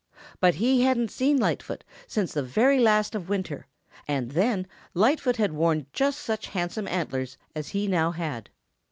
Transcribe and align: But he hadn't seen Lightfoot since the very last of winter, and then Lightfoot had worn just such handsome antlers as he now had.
But 0.39 0.55
he 0.55 0.81
hadn't 0.81 1.11
seen 1.11 1.37
Lightfoot 1.37 1.83
since 2.07 2.33
the 2.33 2.41
very 2.41 2.79
last 2.79 3.13
of 3.13 3.29
winter, 3.29 3.67
and 4.07 4.31
then 4.31 4.65
Lightfoot 4.95 5.35
had 5.35 5.51
worn 5.53 5.85
just 5.93 6.21
such 6.21 6.47
handsome 6.47 6.87
antlers 6.87 7.37
as 7.55 7.67
he 7.67 7.87
now 7.87 8.09
had. 8.09 8.49